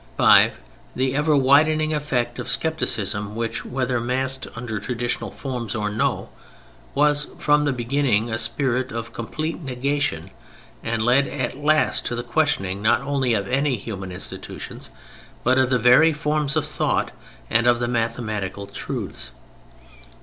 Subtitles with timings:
[0.17, 0.57] (5)
[0.95, 6.29] The ever widening effect of skepticism, which, whether masked under traditional forms or no,
[6.95, 10.31] was from the beginning a spirit of complete negation
[10.81, 14.89] and led at last to the questioning not only of any human institutions,
[15.43, 17.11] but of the very forms of thought
[17.47, 19.33] and of the mathematical truths.